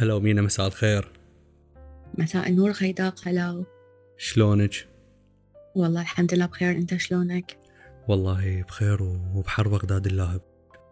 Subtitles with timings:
[0.00, 1.08] هلا مينا مساء الخير.
[2.18, 3.64] مساء النور خيداق هلا
[4.18, 4.88] شلونك؟
[5.74, 7.58] والله الحمد لله بخير انت شلونك؟
[8.08, 10.40] والله بخير وبحر بغداد اللاهب.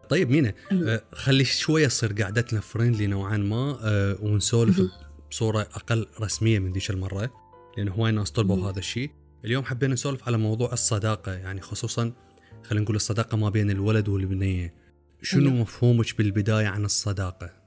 [0.09, 4.83] طيب مينا آه خلي شوية تصير قعدتنا فريندلي نوعا ما آه ونسولف
[5.31, 7.33] بصورة أقل رسمية من ذيك المرة
[7.77, 9.11] لأن هواي ناس طلبوا هذا الشيء
[9.45, 12.13] اليوم حبينا نسولف على موضوع الصداقة يعني خصوصا
[12.63, 14.75] خلينا نقول الصداقة ما بين الولد والبنية.
[15.23, 17.66] شنو مفهومك بالبداية عن الصداقة؟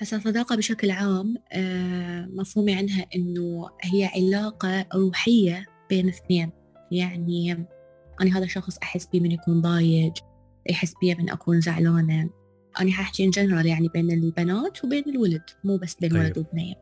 [0.00, 6.50] هسا الصداقة بشكل عام آه، مفهومي عنها إنه هي علاقة روحية بين اثنين.
[6.90, 7.52] يعني
[8.20, 10.12] أنا هذا الشخص أحس بيه من يكون ضايج
[10.70, 12.30] يحس بيه من أكون زعلانة.
[12.80, 16.24] أنا حأحكي إن جنرال يعني بين البنات وبين الولد مو بس بين أيوه.
[16.24, 16.74] ولد وبنية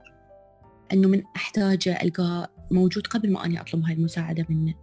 [0.93, 4.75] إنه من أحتاجه ألقاه موجود قبل ما أني أطلب هاي المساعدة منه.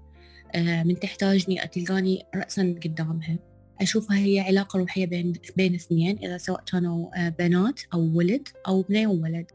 [0.56, 3.40] آه، من تحتاجني تلقاني رأسا قدامها.
[3.82, 8.82] أشوفها هي علاقة روحية بين بين اثنين إذا سواء كانوا آه، بنات أو ولد أو
[8.82, 9.46] بنية وولد.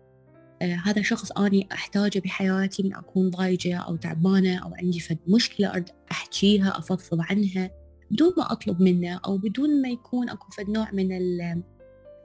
[0.63, 5.73] آه هذا شخص أني أحتاجه بحياتي من أكون ضايجة أو تعبانة أو عندي فد مشكلة
[5.73, 7.71] أرد أحكيها أفضفض عنها
[8.11, 11.09] بدون ما أطلب منه أو بدون ما يكون أكو فد نوع من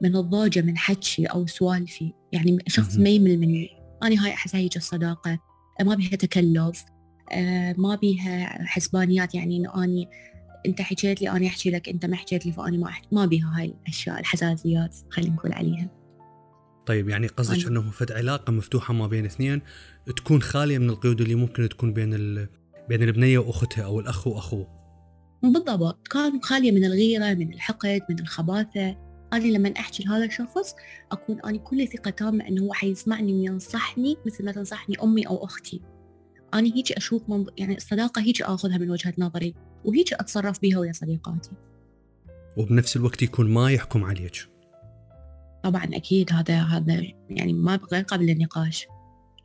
[0.02, 2.14] من الضوجة من حكي أو سوالفي.
[2.32, 3.70] يعني شخص ما يمل مني
[4.04, 5.40] أنا هاي أحس هيك الصداقة.
[5.82, 6.86] ما بيها تكلف
[7.32, 10.10] آه ما بيها حسبانيات يعني إنه أني
[10.66, 13.08] انت حكيت لي أنا أحكي لك انت ما حكيت لي فأنا ما أحكي.
[13.12, 15.90] ما بيها هاي الأشياء الحساسيات خلينا نقول عليها.
[16.86, 19.62] طيب يعني قصدك انه فد علاقة مفتوحة ما بين اثنين
[20.16, 22.48] تكون خالية من القيود اللي ممكن تكون بين ال...
[22.90, 24.68] بين البنية وأختها أو الأخ وأخوه؟
[25.44, 26.08] بالضبط.
[26.08, 28.98] كان خالية من الغيرة من الحقد من الخباثة.
[29.34, 30.76] أنا لما أحكي لهذا الشخص
[31.12, 35.82] أكون أنا كل ثقة تامة أنه هو حيسمعني وينصحني مثل ما تنصحني أمي أو أختي.
[36.54, 37.48] أنا هيك أشوف منظ...
[37.58, 39.56] يعني الصداقة هيك آخذها من وجهة نظري.
[39.86, 41.52] وهيك أتصرف بها ويا صديقاتي.
[42.58, 44.50] وبنفس الوقت يكون ما يحكم عليك.
[45.64, 48.88] طبعا أكيد هذا هذا يعني ما غير قبل النقاش.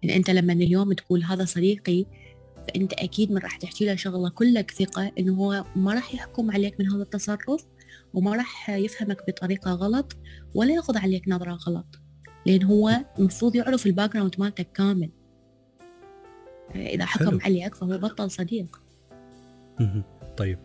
[0.03, 2.06] يعني أنت لما اليوم تقول هذا صديقي
[2.69, 6.81] فأنت أكيد من راح تحكي له شغلة كلك ثقة إنه هو ما راح يحكم عليك
[6.81, 7.67] من هذا التصرف
[8.15, 10.17] وما راح يفهمك بطريقة غلط
[10.55, 12.01] ولا يأخذ عليك نظرة غلط.
[12.47, 15.11] لأن هو المفروض يعرف ال background مالتك كامل.
[16.75, 17.41] إذا حكم حلو.
[17.41, 18.81] عليك فهو بطل صديق.
[20.37, 20.59] طيب.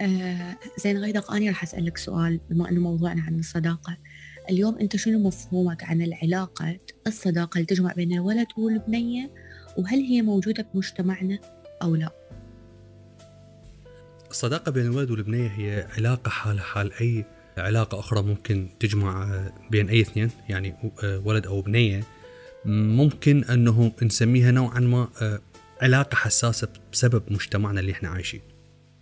[0.00, 3.96] آه زين غيدق أنا راح أسألك سؤال بما أنه موضوعنا عن الصداقة.
[4.50, 9.30] اليوم أنت شنو مفهومك عن العلاقة الصداقة اللي تجمع بين الولد والبنية؟
[9.76, 11.38] وهل هي موجودة بمجتمعنا
[11.82, 12.10] أو لا؟
[14.30, 17.24] الصداقة بين الولد والبنية هي علاقة حال حال أي
[17.58, 19.40] علاقة أخرى ممكن تجمع
[19.70, 20.74] بين أي اثنين يعني
[21.04, 22.02] آه، ولد أو بنية.
[22.64, 25.08] ممكن أنه نسميها نوعا ما
[25.82, 28.40] علاقة حساسة بسبب مجتمعنا اللي إحنا عايشين.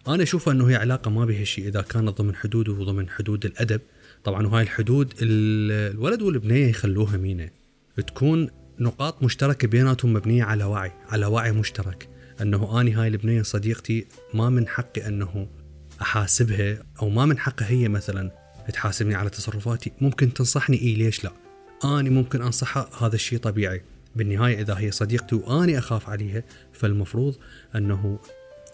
[0.08, 3.80] أنا أشوف أنه هي علاقة ما بها شيء إذا كانت ضمن حدود وضمن حدود الأدب.
[4.24, 7.50] طبعا وهاي الحدود الولد والبنية يخلوها مينة.
[8.06, 12.08] تكون نقاط مشتركة بيناتهم مبنية على وعي على وعي مشترك.
[12.40, 15.48] أنه أني هاي البنية صديقتي ما من حقي أنه
[16.02, 18.30] أحاسبها أو ما من حقها هي مثلا
[18.72, 19.92] تحاسبني على تصرفاتي.
[20.00, 21.32] ممكن تنصحني إيه؟ ليش لا؟
[21.84, 23.82] أني ممكن أنصحها هذا الشيء طبيعي.
[24.16, 27.36] بالنهاية إذا هي صديقتي وأني أخاف عليها فالمفروض
[27.76, 28.18] أنه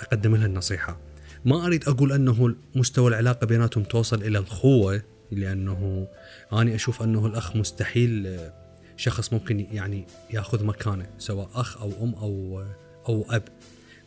[0.00, 0.98] أقدم لها النصيحة.
[1.44, 6.06] ما أريد أقول أنه مستوى العلاقة بيناتهم توصل إلى الخوة لأنه
[6.52, 8.38] أنا أشوف أنه الأخ مستحيل
[8.96, 12.64] شخص ممكن يعني يأخذ مكانه سواء أخ أو أم أو
[13.08, 13.42] أو أب.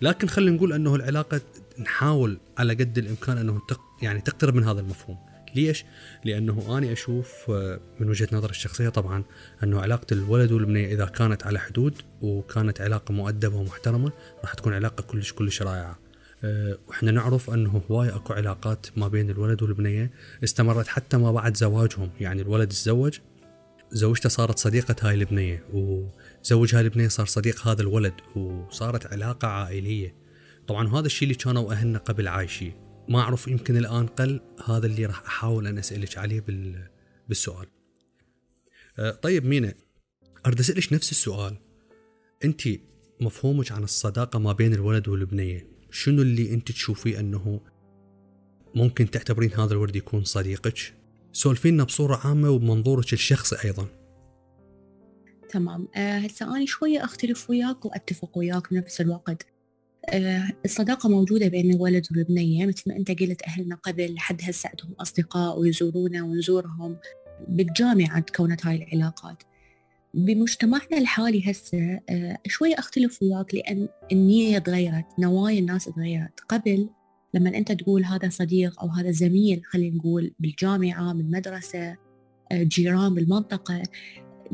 [0.02, 1.42] لكن خلينا نقول أنه العلاقة
[1.80, 3.62] نحاول على قد الإمكان أنه
[4.02, 5.18] يعني تقترب من هذا المفهوم.
[5.56, 5.86] ليش؟
[6.26, 9.24] لأنه أنا أشوف آه، من وجهة نظري الشخصية طبعا
[9.64, 14.12] أنه علاقة الولد والبنية إذا كانت على حدود وكانت علاقة مؤدبة ومحترمة
[14.42, 16.00] راح تكون علاقة كلش كلش رائعة.
[16.44, 20.12] آه، وإحنا نعرف أنه هواي أكو علاقات ما بين الولد والبنية
[20.44, 22.10] استمرت حتى ما بعد زواجهم.
[22.20, 23.20] يعني الولد تزوج
[23.92, 30.16] زوجته صارت صديقة هاي البنية وزوج هاي البنية صار صديق هذا الولد وصارت علاقة عائلية.
[30.68, 32.85] طبعا هذا الشيء اللي كانوا أهلنا قبل عايشين.
[33.10, 36.90] ما أعرف يمكن الآن قل هذا اللي راح أحاول أن أسألك عليه بال...
[37.28, 37.68] بالسؤال.
[39.00, 39.74] أه طيب مينا
[40.46, 41.58] أريد أسألك نفس السؤال.
[42.44, 42.62] أنت
[43.22, 47.62] مفهومك عن الصداقة ما بين الولد والبنية شنو اللي أنت تشوفيه أنه
[48.76, 50.94] ممكن تعتبرين هذا الولد يكون صديقك؟
[51.32, 53.88] سولفينا بصورة عامة وبمنظورك الشخصي أيضا.
[55.50, 55.88] تمام.
[55.96, 59.55] أه هسه أنا شوية أختلف وياك وأتفق وياك بنفس الوقت.
[60.66, 65.60] الصداقة موجودة بين الولد والبنية مثل ما أنت قلت أهلنا قبل حد هسه عندهم أصدقاء
[65.60, 66.98] ويزورونا ونزورهم
[67.48, 69.44] بالجامعة تكونت هاي العلاقات.
[70.14, 76.40] بمجتمعنا الحالي هسه آه، شوية أختلف وياك لأن النية تغيرت نوايا الناس تغيرت.
[76.50, 76.90] قبل
[77.34, 81.98] لما أنت تقول هذا صديق أو هذا زميل خلينا نقول بالجامعة بالمدرسة
[82.52, 83.84] آه، جيران بالمنطقة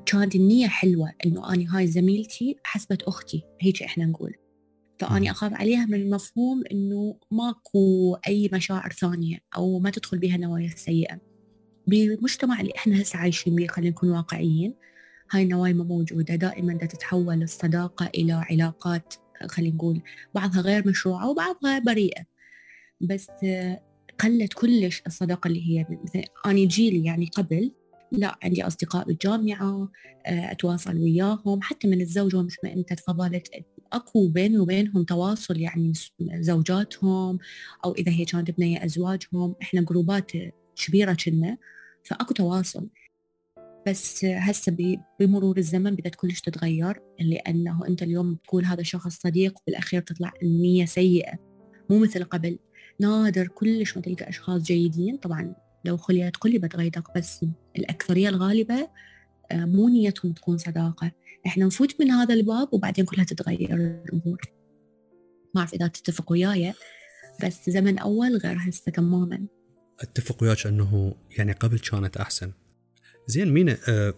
[0.06, 4.40] كانت النية حلوة إنه أنا هاي زميلتي حسبت أختي هيك إحنا نقول.
[5.01, 10.69] فأني أخاف عليها من المفهوم إنه ماكو أي مشاعر ثانية أو ما تدخل بها نوايا
[10.75, 11.21] سيئة
[11.88, 14.75] بالمجتمع اللي إحنا هسه عايشين بيه خلينا نكون واقعيين
[15.31, 16.36] هاي النوايا ما موجودة.
[16.36, 19.13] دائما دا تتحول الصداقة إلى علاقات
[19.48, 20.01] خلينا نقول
[20.36, 22.24] بعضها غير مشروعة وبعضها بريئة.
[23.01, 23.27] بس
[24.19, 27.71] قلت كلش الصداقة اللي هي مثل أنا جيلي يعني قبل
[28.12, 29.92] لا عندي أصدقاء بالجامعة
[30.25, 33.48] أتواصل وياهم حتى من الزوجة مثل ما أنت تفضلت
[33.93, 37.39] أكو بيني وبينهم تواصل يعني زوجاتهم
[37.85, 40.31] أو إذا هي كانت بنية أزواجهم إحنا جروبات
[40.75, 41.57] كبيرة كنا
[42.03, 42.89] فأكو تواصل.
[43.88, 50.01] بس هسه بمرور الزمن بدأت كلش تتغير لأنه أنت اليوم تقول هذا شخص صديق بالأخير
[50.01, 51.33] تطلع النية سيئة.
[51.89, 52.59] مو مثل قبل.
[52.99, 55.17] نادر كلش ما تلقى أشخاص جيدين.
[55.17, 55.55] طبعا
[55.85, 57.45] لو خليت قلبت غيدك بس
[57.77, 58.89] الأكثرية الغالبة
[59.51, 61.11] آه، مو نيتهم تكون صداقة.
[61.45, 64.41] إحنا نفوت من هذا الباب وبعدين كلها تتغير الأمور.
[65.55, 66.73] ما أعرف إذا تتفق وياي
[67.43, 69.47] بس زمن أول غير هسه تماما.
[69.99, 72.51] أتفق وياك إنه يعني قبل كانت أحسن.
[73.27, 74.13] زين مينا آه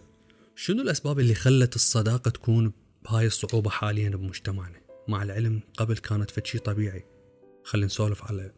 [0.54, 2.72] شنو الأسباب اللي خلت الصداقة تكون
[3.04, 7.04] بهاي الصعوبة حاليا بمجتمعنا؟ مع العلم قبل كانت فشي طبيعي.
[7.64, 8.52] خلينا نسولف على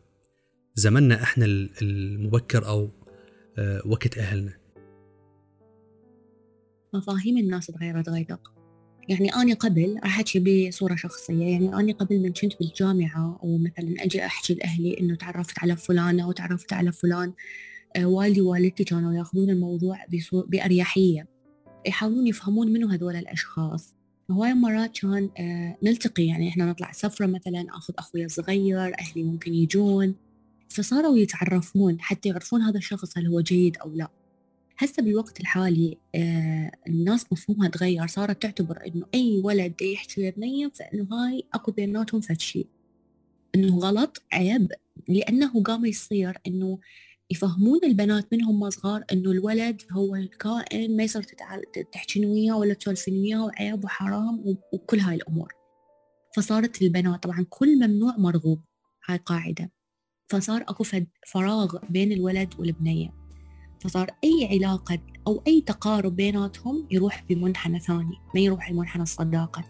[0.75, 1.45] زمننا إحنا
[1.83, 2.91] المبكر أو
[3.59, 4.59] آه وقت أهلنا.
[6.95, 8.56] مفاهيم الناس تغيرت غيدق
[9.09, 13.95] يعني أنا قبل راح أحكي بصورة شخصية يعني أنا قبل من كنت بالجامعة أو مثلا
[14.05, 17.33] أجي أحكي لأهلي إنه تعرفت على فلانة وتعرفت على فلان
[17.97, 21.29] آه والدي ووالدتي كانوا يأخذون الموضوع بأريحية.
[21.87, 23.95] يحاولون يفهمون منو هذول الأشخاص.
[24.31, 29.55] هواي مرات كان آه نلتقي يعني إحنا نطلع سفرة مثلا أخذ أخوي الصغير أهلي ممكن
[29.55, 30.15] يجون.
[30.69, 34.09] فصاروا يتعرفون حتى يعرفون هذا الشخص هل هو جيد أو لا.
[34.79, 41.09] هسه بالوقت الحالي آه الناس مفهومها تغير صارت تعتبر إنه أي ولد يحكي بنية فإنه
[41.13, 42.67] هاي أكو بيناتهم فد شيء
[43.55, 44.73] إنه غلط عيب
[45.09, 46.79] لأنه قام يصير إنه
[47.31, 51.23] يفهمون البنات من هم صغار إنه الولد هو الكائن ما يصير
[51.93, 55.53] تحكين وياه ولا تسولفين وياه وعيب وحرام وكل هاي الأمور.
[56.37, 58.61] فصارت البنات طبعا كل ممنوع مرغوب
[59.07, 59.71] هاي قاعدة
[60.29, 60.85] فصار أكو
[61.27, 63.26] فراغ بين الولد والبنية.
[63.87, 69.65] فصار أي علاقة أو أي تقارب بيناتهم يروح بمنحنى ثاني ما يروح بمنحنى الصداقة.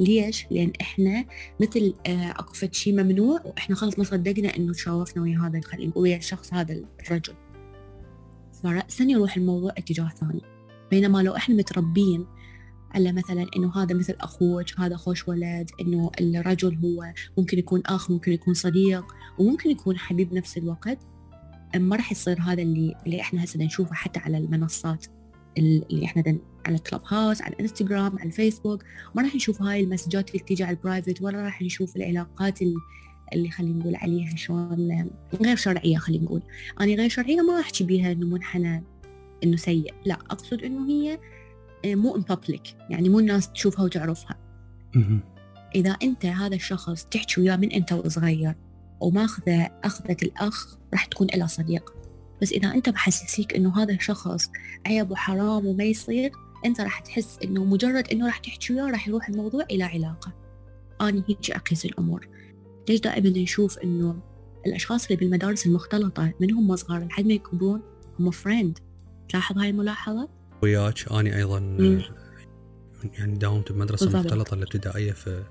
[0.00, 1.24] ليش؟ لأن إحنا
[1.60, 6.16] مثل آه، أكو شيء ممنوع وإحنا خلص ما صدقنا إنه تشاوفنا ويا هذا نقول ويا
[6.16, 7.34] الشخص هذا الرجل.
[8.62, 10.42] فرأسا يروح الموضوع اتجاه ثاني.
[10.90, 12.26] بينما لو إحنا متربين
[12.90, 18.10] على مثلا إنه هذا مثل أخوك هذا خوش ولد إنه الرجل هو ممكن يكون أخ
[18.10, 19.04] ممكن يكون صديق
[19.38, 20.98] وممكن يكون حبيب نفس الوقت
[21.76, 25.06] ما راح يصير هذا اللي اللي إحنا هسه نشوفه حتى على المنصات
[25.58, 28.84] اللي إحنا دن على كلوب هاوس على الانستغرام على الفيسبوك
[29.14, 32.58] ما راح نشوف هاي المسجات اللي تيجي على ال private ولا راح نشوف العلاقات
[33.32, 35.10] اللي خلينا نقول عليها شلون
[35.42, 36.42] غير شرعية خلينا نقول.
[36.80, 38.84] أنا غير شرعية ما احكي بيها إنه منحنى
[39.44, 39.94] إنه سيء.
[40.04, 41.18] لا أقصد إنه هي
[41.84, 44.38] مو in public يعني مو الناس تشوفها وتعرفها.
[45.74, 48.54] إذا أنت هذا الشخص تحكي وياه من أنت وصغير
[49.00, 51.94] وماخذه أخذة الأخ راح تكون إلى صديق.
[52.42, 54.50] بس إذا أنت محسسيك إنه هذا الشخص
[54.86, 56.32] عيب وحرام وما يصير
[56.64, 60.32] أنت راح تحس إنه مجرد إنه راح تحكي وياه راح يروح الموضوع إلى علاقة.
[61.00, 62.28] أنا هيك أقيس الأمور.
[62.88, 64.16] ليش دائما نشوف إنه
[64.66, 67.82] الأشخاص اللي بالمدارس المختلطة من هم صغار لحد ما يكبرون
[68.20, 68.78] هم friend
[69.28, 70.28] تلاحظ هاي الملاحظة؟
[70.62, 72.02] وياك أنا أيضا مم.
[73.18, 75.44] يعني داومت بمدرسة مختلطة الابتدائية في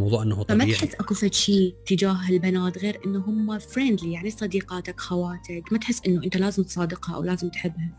[0.00, 4.30] موضوع إنه طبيعي فما تحس أكو فد شيء تجاه البنات غير إنه هم friendly يعني
[4.30, 7.90] صديقاتك خواتك ما تحس إنه أنت لازم تصادقها أو لازم تحبها؟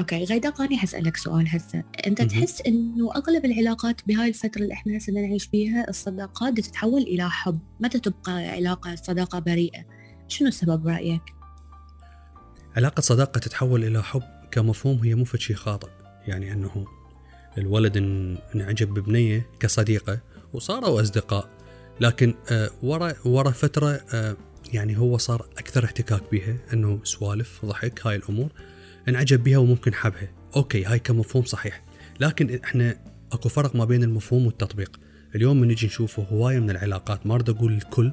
[0.00, 1.84] okay غيدا قاني حسألك سؤال هسه.
[2.06, 2.28] أنت م-م.
[2.28, 7.58] تحس إنه أغلب العلاقات بهاي الفترة اللي إحنا هسه نعيش فيها الصداقات تتحول إلى حب
[7.80, 9.84] متى تبقى علاقة صداقة بريئة.
[10.28, 11.22] شنو السبب برأيك؟
[12.76, 15.88] علاقة صداقة تتحول إلى حب كمفهوم هي مو شيء خاطئ.
[16.26, 16.86] يعني أنه
[17.58, 17.96] الولد
[18.54, 20.20] انعجب ببنية كصديقة
[20.52, 21.48] وصاروا أصدقاء.
[22.00, 24.36] لكن آه، ورا ورا فترة آه،
[24.72, 28.48] يعني هو صار أكثر احتكاك بها أنه سوالف ضحك هاي الأمور
[29.08, 30.28] انعجب بها وممكن حبها.
[30.56, 31.82] أوكي هاي كمفهوم صحيح.
[32.20, 32.96] لكن إحنا
[33.32, 35.00] أكو فرق ما بين المفهوم والتطبيق.
[35.34, 38.12] اليوم من نجي نشوفه هواية من العلاقات ما أريد أقول الكل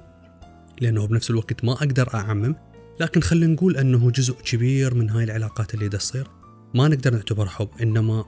[0.81, 2.55] لأنه بنفس الوقت ما أقدر أعمم
[2.99, 6.27] لكن خلينا نقول إنه جزء كبير من هاي العلاقات اللي تصير
[6.73, 8.25] ما نقدر نعتبر حب إنما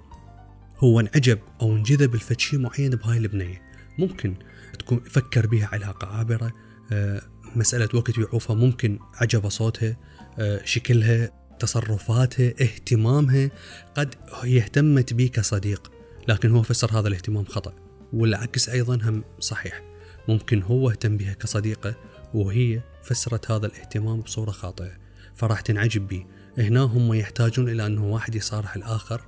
[0.77, 3.70] هو انعجب أو انجذب لفد شيء معين بهاي البنية.
[4.01, 4.35] ممكن
[4.79, 6.53] تكون فكر بها علاقة عابرة
[6.91, 7.21] آه،
[7.55, 9.97] مسألة وقت يعوفها ممكن عجب صوتها
[10.39, 13.51] آه، شكلها تصرفاتها اهتمامها
[13.95, 15.91] قد هي اهتمت بي كصديق
[16.27, 17.73] لكن هو فسر هذا الاهتمام خطأ
[18.13, 19.81] والعكس أيضا هم صحيح.
[20.27, 21.95] ممكن هو اهتم بها كصديقة
[22.33, 24.91] وهي فسرت هذا الاهتمام بصورة خاطئة
[25.35, 26.25] فراح تنعجب به
[26.57, 29.21] هنا هم يحتاجون إلى أنه واحد يصارح الآخر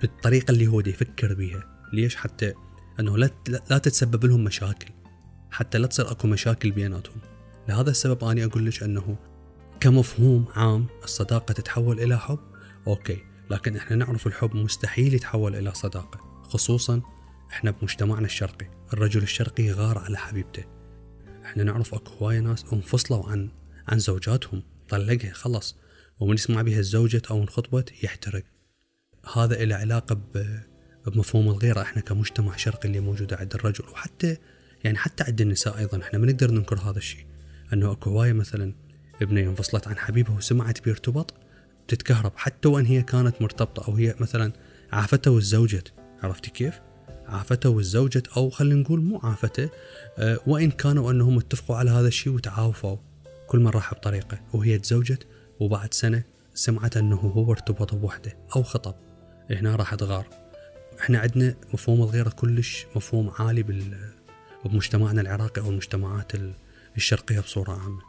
[0.00, 2.54] بالطريقة اللي هو يفكر بها ليش؟ حتى
[3.00, 3.30] أنه لا,
[3.70, 4.90] لا تتسبب لهم مشاكل
[5.50, 7.16] حتى لا تصير أكو مشاكل بيناتهم.
[7.68, 9.16] لهذا السبب أنا أقول لك أنه
[9.80, 12.38] كمفهوم عام الصداقة تتحول إلى حب
[12.86, 13.18] أوكي
[13.50, 17.00] لكن إحنا نعرف الحب مستحيل يتحول إلى صداقة خصوصا
[17.50, 18.66] إحنا بمجتمعنا الشرقي.
[18.92, 20.64] الرجل الشرقي غار على حبيبته.
[21.44, 23.48] إحنا نعرف أكو هواية ناس انفصلوا عن
[23.88, 25.76] عن زوجاتهم طلقها خلص
[26.20, 28.44] ومن يسمع بها الزوجة أو انخطبت يحترق.
[29.34, 30.20] هذا له علاقة
[31.06, 31.82] بمفهوم الغيرة.
[31.82, 34.36] إحنا كمجتمع شرقي اللي موجودة عند الرجل وحتى
[34.84, 37.26] يعني حتى عند النساء أيضا إحنا ما نقدر ننكر هذا الشيء.
[37.72, 38.74] أنه أكو هواية مثلا
[39.22, 41.34] ابنية انفصلت عن حبيبها وسمعت بيرتبط
[41.88, 44.52] تتكهرب حتى وإن هي كانت مرتبطة أو هي مثلا
[44.92, 46.80] عافته وتزوجت عرفتي كيف؟
[47.26, 49.68] عافته وتزوجت أو خلينا نقول مو عافته
[50.18, 52.96] أه وإن كانوا أنهم اتفقوا على هذا الشيء وتعاوفوا
[53.46, 54.40] كل من راح بطريقة.
[54.52, 55.26] وهي تزوجت
[55.60, 56.22] وبعد سنة
[56.54, 58.94] سمعت أنه هو ارتبط بوحدة أو خطب.
[59.50, 60.26] هنا راح تغار
[61.00, 63.92] إحنا عندنا مفهوم الغيرة كلش مفهوم عالي
[64.64, 66.32] بمجتمعنا العراقي أو المجتمعات
[66.96, 68.02] الشرقية بصورة عامة.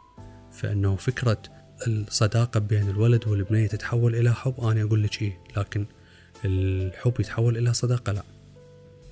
[0.52, 1.42] فإنه فكرة
[1.86, 5.86] الصداقة بين الولد والبنية تتحول إلى حب أنا أقول لك إيه لكن
[6.44, 8.22] الحب يتحول إلى صداقة؟ لا.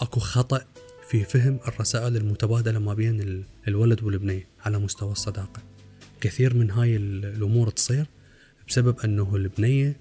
[0.00, 0.64] أكو خطأ
[1.08, 5.62] في فهم الرسائل المتبادلة ما بين الولد والبنية على مستوى الصداقة.
[6.20, 8.06] كثير من هاي الأمور تصير
[8.68, 9.96] بسبب أنه البنية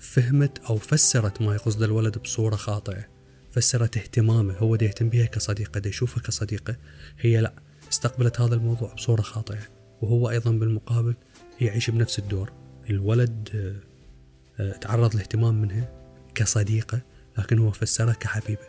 [0.00, 3.13] فهمت أو فسرت ما يقصد الولد بصورة خاطئة.
[3.54, 4.54] فسرت اهتمامه.
[4.54, 6.76] هو دي يهتم بها كصديقة دي يشوفها كصديقة.
[7.20, 7.52] هي لا
[7.88, 9.68] استقبلت هذا الموضوع بصورة خاطئة.
[10.02, 11.14] وهو أيضا بالمقابل
[11.60, 12.52] يعيش بنفس الدور.
[12.90, 15.92] الولد آه، آه، تعرض لاهتمام منها
[16.34, 17.00] كصديقة
[17.38, 18.68] لكن هو فسرها كحبيبة.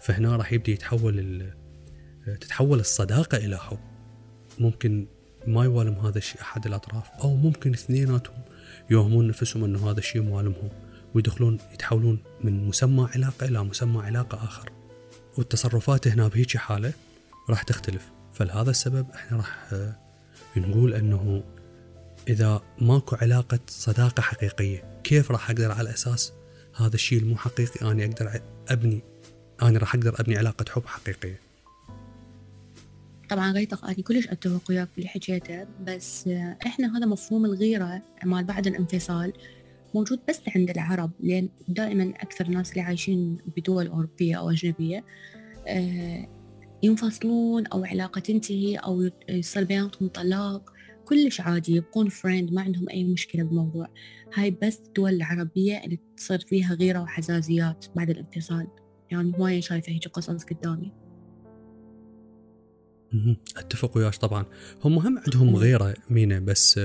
[0.00, 1.42] فهنا راح يبدأ يتحول
[2.28, 3.78] آه، تتحول الصداقة إلى حب.
[4.58, 5.06] ممكن
[5.46, 8.42] ما يوالم هذا الشيء أحد الأطراف أو ممكن اثنيناتهم
[8.90, 10.70] يوهمون نفسهم أنه هذا الشيء موالمهم
[11.14, 14.72] ويدخلون يتحولون من مسمى علاقة إلى مسمى علاقة آخر.
[15.38, 16.92] والتصرفات هنا بهيك حالة
[17.50, 18.10] راح تختلف.
[18.32, 19.72] فلهذا السبب إحنا راح
[20.56, 21.42] نقول أنه
[22.28, 26.32] إذا ماكو علاقة صداقة حقيقية كيف راح أقدر على أساس
[26.76, 29.02] هذا الشيء المو حقيقي أنا أقدر أبني
[29.62, 31.40] أنا راح أقدر أبني علاقة حب حقيقية؟
[33.28, 36.28] طبعا غيتق أنا كلش أتفق وياك في اللي حكيته بس
[36.66, 39.32] إحنا هذا مفهوم الغيرة مال بعد الانفصال.
[39.94, 45.04] موجود بس عند العرب لأن دائما أكثر الناس اللي عايشين بدول أوروبية أو أجنبية
[45.66, 46.28] آه،
[46.82, 50.72] ينفصلون أو علاقة تنتهي أو يصير بيناتهم طلاق.
[51.04, 53.88] كلش عادي يبقون فريند ما عندهم أي مشكلة بالموضوع.
[54.34, 58.66] هاي بس الدول العربية اللي تصير فيها غيرة وحزازيات بعد الانفصال.
[59.10, 60.92] يعني هواية شايفة هيك قصص قدامي.
[63.56, 64.46] أتفق وياش طبعا.
[64.84, 66.80] هم هم عندهم غيرة مينا بس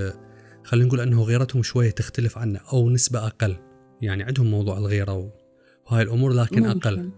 [0.68, 3.56] خلينا نقول أنه غيرتهم شوية تختلف عنا أو نسبة أقل.
[4.02, 5.32] يعني عندهم موضوع الغيرة
[5.86, 6.90] وهاي الأمور لكن ممكن.
[6.90, 7.12] أقل.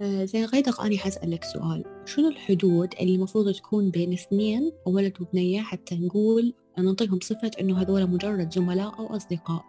[0.00, 1.84] آه، زين غيدق أنا حسألك سؤال.
[2.04, 8.06] شنو الحدود اللي المفروض تكون بين اثنين ولد وبنية حتى نقول نعطيهم صفة إنه هذول
[8.06, 9.64] مجرد زملاء أو أصدقاء؟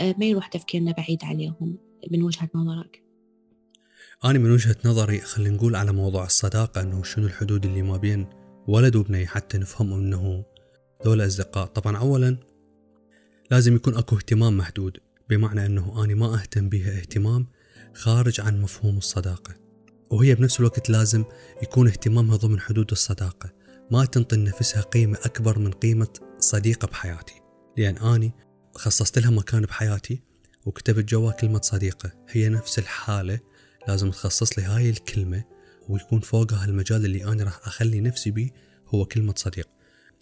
[0.00, 1.78] آه، ما يروح تفكيرنا بعيد عليهم
[2.10, 3.02] من وجهة نظرك؟
[4.24, 8.26] أنا من وجهة نظري خلينا نقول على موضوع الصداقة إنه شنو الحدود اللي ما بين
[8.68, 10.44] ولد وبنية حتى نفهم إنه
[11.04, 11.66] ذول أصدقاء.
[11.66, 12.36] طبعا أولا
[13.50, 14.96] لازم يكون أكو اهتمام محدود
[15.28, 17.46] بمعنى إنه أنا ما أهتم بها اهتمام
[17.94, 19.54] خارج عن مفهوم الصداقة.
[20.10, 21.24] وهي بنفس الوقت لازم
[21.62, 23.52] يكون اهتمامها ضمن حدود الصداقة.
[23.90, 27.34] ما تنطي نفسها قيمة أكبر من قيمة صديقة بحياتي.
[27.76, 28.32] لأن أني
[28.74, 30.22] خصصت لها مكان بحياتي
[30.66, 32.12] وكتبت جوا كلمة صديقة.
[32.30, 33.40] هي نفس الحالة
[33.88, 35.44] لازم تخصص لي هاي الكلمة
[35.88, 38.50] ويكون فوقها المجال اللي أنا راح أخلي نفسي بيه
[38.88, 39.68] هو كلمة صديق.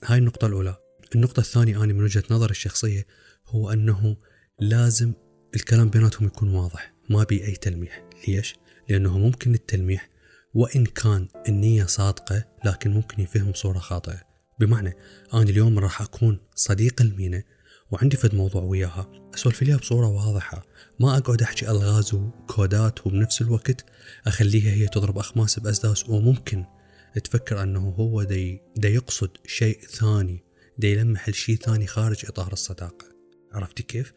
[0.07, 0.77] هاي النقطة الأولى.
[1.15, 3.07] النقطة الثانية أنا من وجهة نظري الشخصية
[3.47, 4.17] هو أنه
[4.61, 5.13] لازم
[5.55, 8.05] الكلام بيناتهم يكون واضح ما بي أي تلميح.
[8.29, 8.55] ليش؟
[8.89, 10.09] لأنه ممكن التلميح
[10.55, 14.23] وإن كان النية صادقة لكن ممكن يفهم بصورة خاطئة.
[14.61, 14.97] بمعنى
[15.35, 17.43] أنا اليوم راح أكون صديق المينا
[17.91, 19.31] وعندي فد موضوع وياها.
[19.35, 20.67] أسولف ليها بصورة واضحة.
[21.01, 23.85] ما أقعد أحكي ألغاز وكودات وبنفس الوقت
[24.27, 26.65] أخليها هي تضرب أخماس بأسداس وممكن
[27.21, 30.45] تفكر أنه هو دي, دي يقصد شيء ثاني
[30.79, 33.07] دي يلمح لشيء ثاني خارج إطار الصداقة
[33.53, 34.13] عرفتي كيف؟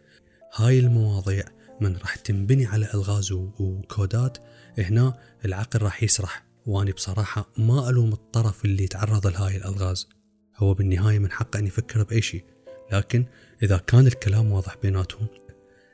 [0.56, 1.44] هاي المواضيع
[1.82, 4.38] من راح تنبني على إلغاز وكودات
[4.78, 10.10] هنا العقل راح يسرح وأني بصراحة ما ألوم الطرف اللي تعرض لهاي الألغاز
[10.58, 12.44] هو بالنهاية من حقه أن يفكر بأي شيء
[12.92, 13.26] لكن
[13.64, 15.28] إذا كان الكلام واضح بيناتهم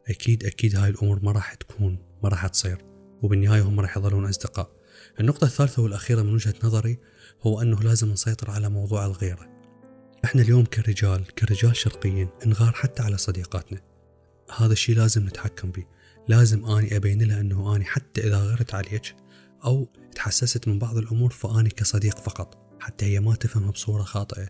[0.08, 2.78] أكيد أكيد هاي الأمور ما راح تكون ما راح تصير
[3.22, 4.83] وبالنهاية هم راح يظلون أصدقاء.
[5.20, 7.00] النقطة الثالثة والأخيرة من وجهة نظري
[7.42, 9.50] هو أنه لازم نسيطر على موضوع الغيره.
[10.26, 13.82] إحنا اليوم كرجال كرجال شرقيين نغار حتى على صديقاتنا.
[14.58, 15.86] هذا الشيء لازم نتحكم به.
[16.28, 19.16] لازم آني أبين لها أنه آني حتى إذا غرت عليك
[19.66, 22.64] أو تحسست من بعض الأمور فآني كصديق فقط.
[22.80, 24.48] حتى هي ما تفهمها بصورة خاطئة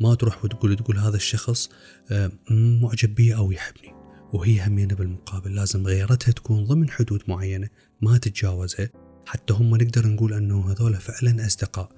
[0.00, 1.68] ما تروح وتقول تقول هذا الشخص
[2.10, 3.94] آه، معجب بي أو يحبني
[4.32, 7.68] وهي همينة بالمقابل لازم غيرتها تكون ضمن حدود معينة
[8.00, 8.88] ما تتجاوزها
[9.26, 11.88] حتى هم نقدر نقول أنه هذول فعلا أصدقاء.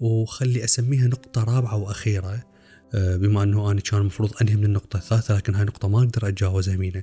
[0.00, 2.44] وخلي أسميها نقطة رابعة وأخيرة
[2.94, 6.28] آه، بما أنه أنا كان المفروض أنهي من النقطة الثالثة لكن هاي النقطة ما أقدر
[6.28, 7.02] أتجاوزها مينة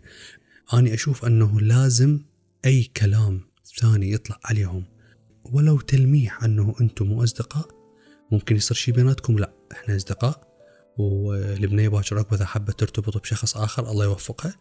[0.73, 2.19] أنا أشوف أنه لازم
[2.65, 3.41] أي كلام
[3.79, 4.83] ثاني يطلع عليهم.
[5.43, 7.67] ولو تلميح أنه أنتم مو أصدقاء
[8.31, 9.37] ممكن يصير شي بيناتكم.
[9.37, 10.49] لا إحنا أصدقاء.
[10.97, 14.55] والبنية باكر عقب اذا حبت ترتبط بشخص آخر الله يوفقها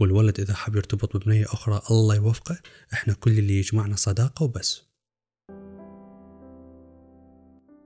[0.00, 2.58] والولد إذا حب يرتبط ببنية أخرى الله يوفقه.
[2.92, 4.82] إحنا كل اللي يجمعنا صداقة وبس.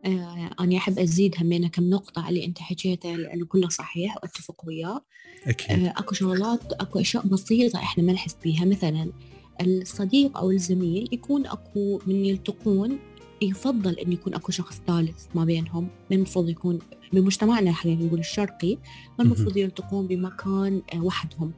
[0.05, 4.65] آه أنا أحب أزيد همينة كم نقطة على اللي أنت حكيته لأنه كله صحيح وأتفق
[4.67, 5.05] وياه.
[5.47, 5.71] أكيد.
[5.71, 8.65] آه أكو شغلات أكو أشياء بسيطة إحنا ما نحس بيها.
[8.65, 9.13] مثلا
[9.61, 12.99] الصديق أو الزميل يكون أكو من يلتقون
[13.43, 16.79] يفضل أن يكون أكو شخص ثالث ما بينهم ما المفروض يكون
[17.13, 18.79] بمجتمعنا خلينا نقول الشرقي
[19.19, 21.53] ما المفروض يلتقون بمكان آه، وحدهم.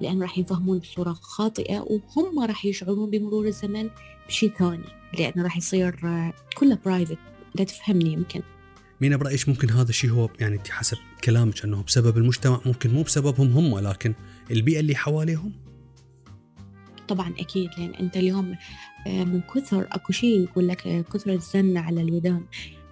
[0.00, 3.90] لأن راح ينفهمون بصورة خاطئة وهم راح يشعرون بمرور الزمن
[4.28, 4.84] بشيء ثاني
[5.18, 5.96] لأنه راح يصير
[6.56, 7.18] كله برايفت
[7.54, 8.42] لا تفهمني يمكن.
[9.00, 13.52] مين برأيك ممكن هذا الشيء هو؟ يعني حسب كلامك أنه بسبب المجتمع ممكن مو بسببهم
[13.52, 14.14] هم لكن
[14.50, 15.52] البيئة اللي حواليهم.
[17.08, 18.56] طبعا أكيد لأن أنت اليوم
[19.06, 22.44] آه، من كثر أكو شيء يقول لك آه، كثر الزن على الودان.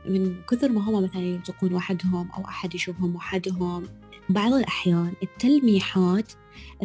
[0.09, 3.89] من كثر ما هم مثلا يلتقون وحدهم أو أحد يشوفهم وحدهم
[4.29, 6.33] بعض الأحيان التلميحات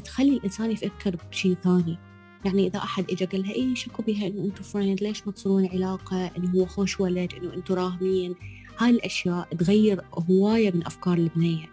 [0.04, 1.98] تخلي الإنسان يفكر بشيء ثاني.
[2.46, 5.68] يعني إذا أحد إجا قال لها إيه شكوا بها إنه أنتم فريند ليش ما تصيرون
[5.68, 8.36] علاقة؟ إنه هو خوش ولد إنه أنتم راهمين
[8.80, 11.66] هاي الأشياء تغير هواية من أفكار البنية.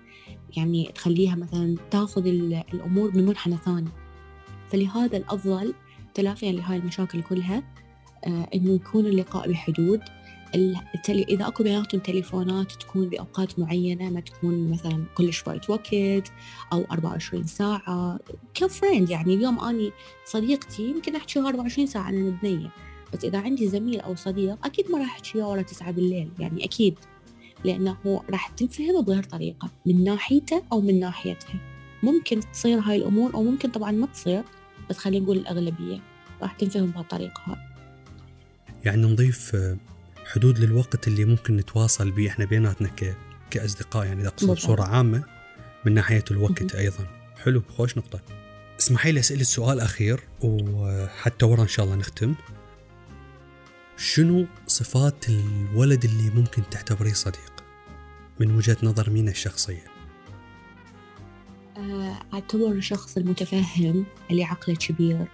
[0.56, 3.90] يعني تخليها مثلا تاخذ الأمور بمنحنى ثاني.
[4.70, 5.74] فلهذا الأفضل
[6.14, 7.62] تلافيا لهاي المشاكل كلها
[8.24, 10.00] آه إنه يكون اللقاء بحدود.
[10.54, 11.22] التلي...
[11.22, 16.32] إذا أكو بيناتهم تليفونات تكون بأوقات معينة ما تكون مثلا كل شوية وقت
[16.72, 18.18] أو 24 ساعة.
[18.54, 19.34] كفريند يعني.
[19.34, 19.92] اليوم أني
[20.24, 22.70] صديقتي يمكن أحكيها 24 ساعة أنا البنية.
[23.12, 26.30] بس إذا عندي زميل أو صديق أكيد ما راح أحكيها ورا 9 بالليل.
[26.38, 26.98] يعني أكيد.
[27.64, 29.70] لأنه راح تنفهم بغير طريقة.
[29.86, 31.60] من ناحيته أو من ناحيتها.
[32.02, 34.42] ممكن تصير هاي الأمور أو ممكن طبعا ما تصير.
[34.90, 36.00] بس خلينا نقول الأغلبية
[36.42, 37.56] راح تنفهم بهالطريقة هاي.
[38.84, 39.56] يعني نضيف
[40.24, 43.16] حدود للوقت اللي ممكن نتواصل به إحنا بيناتنا ك...
[43.50, 45.24] كأصدقاء يعني أقصد بصورة عامة
[45.84, 47.06] من ناحية الوقت أيضا.
[47.42, 48.20] حلو خوش نقطة.
[48.80, 52.34] اسمحي لي أسأل السؤال أخير وحتى ورا إن شاء الله نختم.
[53.96, 57.64] شنو صفات الولد اللي ممكن تعتبريه صديق؟
[58.40, 59.84] من وجهة نظر مينا الشخصية.
[61.76, 65.26] آه، أعتبر الشخص المتفهم اللي عقله كبير.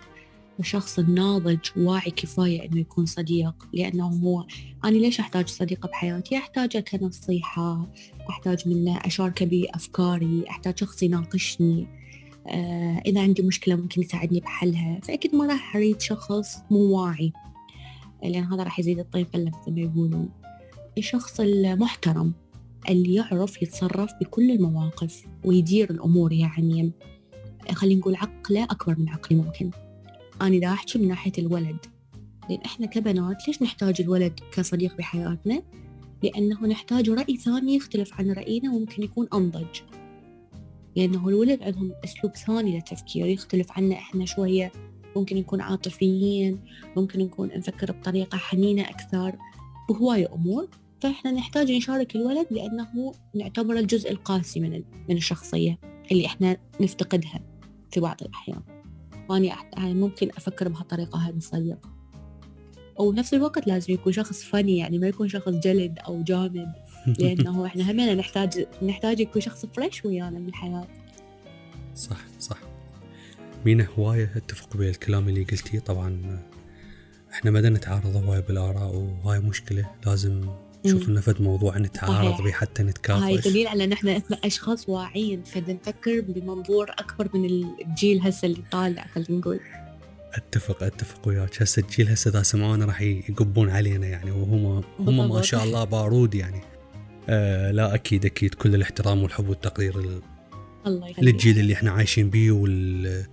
[0.61, 4.46] الشخص الناضج واعي كفاية إنه يكون صديق لأنه هو
[4.85, 7.87] أنا ليش أحتاج صديقة بحياتي؟ أحتاجه كنصيحة
[8.31, 11.87] أحتاج منه أشاركه بأفكاري أحتاج شخص يناقشني
[12.49, 15.01] آه إذا عندي مشكلة ممكن يساعدني بحلها.
[15.03, 17.33] فأكيد ما راح أريد شخص مو واعي.
[18.23, 20.29] لأن هذا راح يزيد الطين فلة مثل ما يقولون.
[20.99, 22.33] الشخص المحترم
[22.88, 26.92] اللي يعرف يتصرف بكل المواقف ويدير الأمور يعني
[27.73, 29.70] خلينا نقول عقله أكبر من عقلي ممكن.
[30.40, 31.76] أنا دا أحكي من ناحية الولد.
[32.50, 35.62] لأن إحنا كبنات ليش نحتاج الولد كصديق بحياتنا؟
[36.22, 39.81] لأنه نحتاج رأي ثاني يختلف عن رأينا وممكن يكون أنضج.
[40.96, 44.72] لأنه الولد عندهم أسلوب ثاني للتفكير يختلف عنا إحنا شوية.
[45.16, 46.59] ممكن نكون عاطفيين
[46.96, 49.37] ممكن نكون نفكر بطريقة حنينة أكثر.
[49.88, 50.68] بهواية أمور.
[51.00, 55.79] فإحنا نحتاج نشارك الولد لأنه نعتبره الجزء القاسي من من الشخصية
[56.12, 57.40] اللي إحنا نفتقدها
[57.90, 58.80] في بعض الأحيان.
[59.31, 61.79] وأني يعني ممكن أفكر بهالطريقة هذه الصديق
[62.99, 66.73] وبنفس الوقت لازم يكون شخص فني يعني ما يكون شخص جلد أو جامد
[67.19, 70.87] لأنه إحنا همنا نحتاج نحتاج يكون شخص فريش ويانا من الحياة.
[71.95, 72.59] صح صح.
[73.66, 75.79] مينا هواية اتفق بالكلام اللي قلتيه.
[75.79, 76.40] طبعا
[77.33, 80.49] إحنا ما نتعارض هواية بالآراء وهاي مشكلة لازم
[80.87, 85.43] نشوف انه فد موضوع نتعارض به حتى نتكافئ هاي دليل على ان إحنا أشخاص واعيين.
[85.43, 89.61] فد نفكر بمنظور أكبر من الجيل هسه اللي طالع خلينا نقول.
[90.35, 91.62] أتفق أتفق وياك.
[91.62, 94.31] هسه الجيل هسه إذا سمعونا راح يقبون علينا يعني.
[94.31, 96.61] وهم هم ما شاء الله بارود يعني.
[97.29, 98.55] آه لا أكيد أكيد.
[98.55, 100.21] كل الاحترام والحب والتقدير
[100.87, 101.29] الله يخليك.
[101.35, 103.27] للجيل اللي إحنا عايشين بيه وال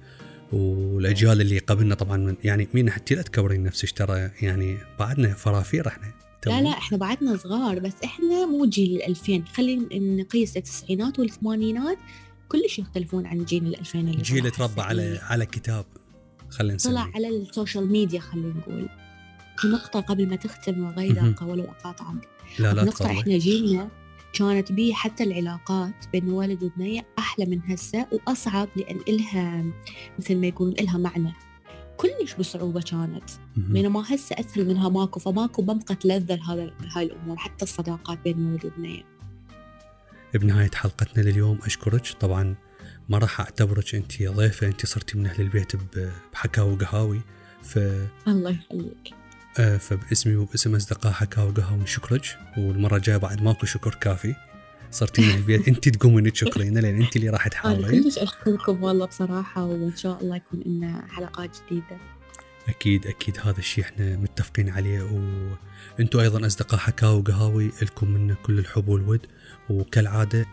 [0.52, 2.18] والأجيال اللي قبلنا طبعا.
[2.18, 4.78] من يعني مين حتى لا تكبرين نفسك ترى يعني.
[5.00, 6.27] بعدنا فرافير إحنا.
[6.48, 11.98] لا لا إحنا بعدنا صغار بس إحنا مو جيل الألفين خلينا نقيس التسعينات والثمانينات
[12.50, 14.68] كلش يختلفون عن جيل الألفين اللي جيل طلع.
[14.68, 14.82] تربى.
[14.82, 15.86] على على كتاب
[16.50, 18.90] خلينا طلع نسميه على ال social media خلينا نقول.
[19.58, 20.88] في نقطة قبل ما تختم.
[20.88, 22.30] غيداقة ولو أقاطعك.
[22.60, 23.90] لا لا نقطة إحنا جيلنا
[24.34, 29.64] كانت بيه حتى العلاقات بين الولد والبنية أحلى من هسه وأصعب لأن إلها
[30.20, 31.34] مثل ما يقولون إلها معنى.
[31.98, 33.30] كلش بصعوبة كانت.
[33.58, 38.66] بينما هسه أسهل منها ماكو فماكو بمقة لذة لهذا هاي الأمور حتى الصداقات بين الولد
[38.66, 39.04] والبنية
[40.34, 42.08] بنهاية حلقتنا لليوم أشكرك.
[42.20, 42.56] طبعا
[43.10, 45.72] ما راح أعتبرك أنت ضيفة أنت صرتي من أهل البيت
[46.34, 47.22] بحكاوي وقهاوي.
[47.64, 47.80] ف
[48.28, 49.14] الله يخليك.
[49.60, 54.36] آه، فباسمي وباسم أصدقاء حكاوي وقهاوي نشكرك والمرة الجاية بعد ماكو شكر كافي.
[54.92, 55.68] صرتي من البيت.
[55.68, 60.22] أنت تقومين تشكرين لأن أنت اللي راح أنا تحاورين كلش أشكركم والله بصراحة وإن شاء
[60.22, 61.98] الله يكون لنا حلقات جديدة.
[62.68, 63.38] أكيد أكيد.
[63.44, 65.02] هذا الشيء إحنا متفقين عليه.
[66.00, 69.26] وأنتم أيضا أصدقاء حكاوي وقهاوي لكم منا كل الحب والود.
[69.70, 70.46] وكالعادة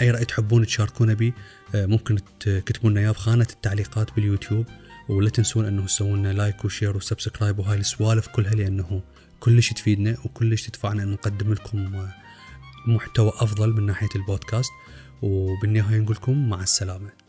[0.00, 1.32] أي رأي تحبون تشاركونا به
[1.74, 4.66] آه، ممكن تكتبوا لنا إياه بخانة التعليقات باليوتيوب.
[5.08, 9.02] ولا تنسون إنه تسوون لنا like و share و subscribe وهاي السوالف كلها لأنه
[9.40, 12.23] كلش تفيدنا وكلش تدفعنا ان نقدم لكم آه،
[12.86, 14.70] محتوى أفضل من ناحية البودكاست.
[15.22, 17.23] وبالنهاية نقول لكم مع السلامة.